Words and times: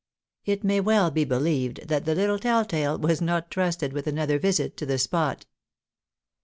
It 0.45 0.63
may 0.63 0.79
well 0.79 1.11
be 1.11 1.25
believed 1.25 1.87
that 1.87 2.05
the 2.05 2.15
little 2.15 2.39
telltale 2.39 2.97
was 2.97 3.21
not 3.21 3.51
trusted 3.51 3.93
with 3.93 4.07
another 4.07 4.39
visit 4.39 4.75
to 4.77 4.87
the 4.87 4.97
spot. 4.97 5.45